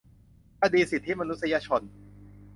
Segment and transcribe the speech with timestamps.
[0.61, 1.81] คดีสิทธิมนุษยชน